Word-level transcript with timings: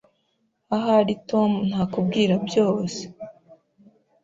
Ahari 0.75 1.13
Tom 1.29 1.51
ntakubwira 1.69 2.35
byose. 2.47 3.01